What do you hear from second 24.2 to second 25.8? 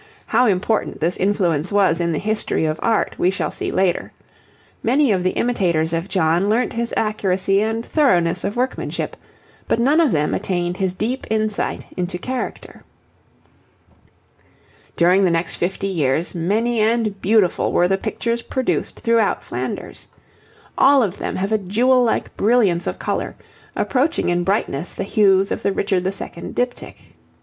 in brightness the hues of the